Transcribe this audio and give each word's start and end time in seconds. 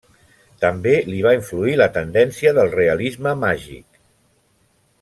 També 0.63 0.93
li 1.09 1.19
va 1.25 1.33
influir 1.39 1.75
la 1.81 1.89
tendència 1.97 2.55
del 2.59 2.73
realisme 2.79 3.35
màgic. 3.45 4.03